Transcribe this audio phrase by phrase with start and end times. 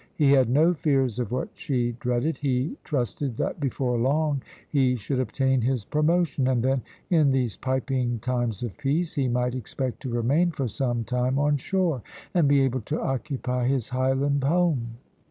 [0.15, 2.37] He had no fears of what she dreaded.
[2.39, 6.81] He trusted that before long he should obtain his promotion, and then,
[7.11, 11.57] in these piping times of peace, he might expect to remain for some time on
[11.57, 12.01] shore,
[12.33, 14.97] and be able to occupy his Highland home.